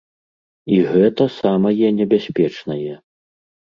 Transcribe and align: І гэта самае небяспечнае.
І 0.77 0.79
гэта 0.93 1.23
самае 1.37 1.87
небяспечнае. 2.01 2.93